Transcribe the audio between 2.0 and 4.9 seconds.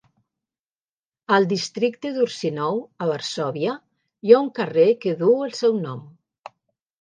d'Ursynow, a Varsòvia, hi ha un carrer